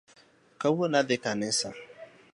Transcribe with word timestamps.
Kawuono 0.61 0.95
adhi 1.01 1.17
kanisa 1.23 1.69